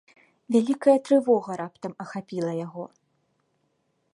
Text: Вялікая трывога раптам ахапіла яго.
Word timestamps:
Вялікая 0.53 0.95
трывога 1.09 1.51
раптам 1.61 1.91
ахапіла 2.05 2.51
яго. 2.65 2.85